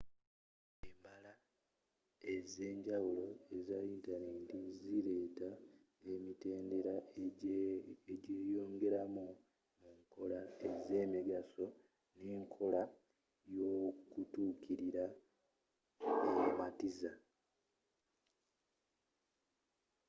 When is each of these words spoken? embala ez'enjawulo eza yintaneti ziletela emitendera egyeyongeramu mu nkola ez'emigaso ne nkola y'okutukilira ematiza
embala 0.87 1.33
ez'enjawulo 2.35 3.27
eza 3.57 3.77
yintaneti 3.87 4.59
ziletela 4.77 5.49
emitendera 6.13 6.95
egyeyongeramu 8.13 9.25
mu 9.81 9.91
nkola 9.99 10.39
ez'emigaso 10.67 11.65
ne 12.23 12.33
nkola 12.43 12.83
y'okutukilira 13.55 15.05
ematiza 16.47 17.11